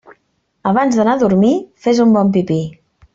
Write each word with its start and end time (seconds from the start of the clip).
Abans 0.69 0.97
d'anar 0.99 1.13
a 1.17 1.21
dormir, 1.25 1.51
fes 1.85 2.01
un 2.07 2.17
bon 2.17 2.33
pipí. 2.39 2.59